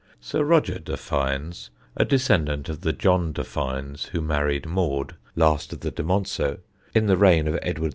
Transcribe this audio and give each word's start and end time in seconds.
Sir 0.19 0.43
Roger 0.43 0.79
de 0.79 0.97
Fiennes, 0.97 1.69
a 1.95 2.03
descendant 2.05 2.69
of 2.69 2.81
the 2.81 2.91
John 2.91 3.33
de 3.33 3.43
Fiennes 3.43 4.05
who 4.05 4.19
married 4.19 4.65
Maude, 4.65 5.13
last 5.35 5.71
of 5.73 5.81
the 5.81 5.91
de 5.91 6.01
Monceux, 6.01 6.57
in 6.95 7.05
the 7.05 7.17
reign 7.17 7.47
of 7.47 7.53
Edward 7.61 7.89
II. 7.89 7.89